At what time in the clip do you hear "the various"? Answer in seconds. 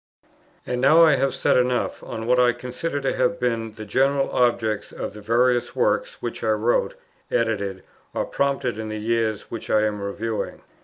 5.13-5.75